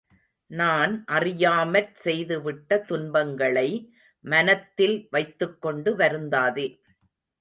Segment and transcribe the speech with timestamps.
[0.51, 3.67] நான் அறியாமற் செய்துவிட்ட துன்பங்களை
[4.25, 6.67] மனத்தில் வைத்துக்கொண்டு வருந்தாதே.